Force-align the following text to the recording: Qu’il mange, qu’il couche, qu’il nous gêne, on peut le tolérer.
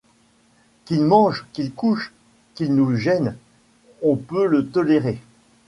Qu’il 0.85 1.03
mange, 1.03 1.45
qu’il 1.53 1.71
couche, 1.73 2.11
qu’il 2.55 2.73
nous 2.73 2.95
gêne, 2.95 3.37
on 4.01 4.15
peut 4.17 4.47
le 4.47 4.65
tolérer. 4.67 5.21